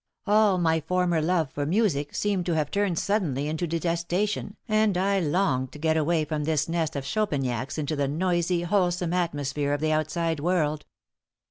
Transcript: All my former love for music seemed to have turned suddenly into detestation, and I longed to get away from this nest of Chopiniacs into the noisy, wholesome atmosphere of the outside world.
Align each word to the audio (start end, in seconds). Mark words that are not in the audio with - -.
All 0.25 0.57
my 0.57 0.79
former 0.81 1.21
love 1.21 1.51
for 1.51 1.63
music 1.67 2.15
seemed 2.15 2.47
to 2.47 2.55
have 2.55 2.71
turned 2.71 2.97
suddenly 2.97 3.47
into 3.47 3.67
detestation, 3.67 4.55
and 4.67 4.97
I 4.97 5.19
longed 5.19 5.71
to 5.73 5.77
get 5.77 5.95
away 5.95 6.25
from 6.25 6.43
this 6.45 6.67
nest 6.67 6.95
of 6.95 7.05
Chopiniacs 7.05 7.77
into 7.77 7.95
the 7.95 8.07
noisy, 8.07 8.63
wholesome 8.63 9.13
atmosphere 9.13 9.73
of 9.73 9.79
the 9.79 9.91
outside 9.91 10.39
world. 10.39 10.87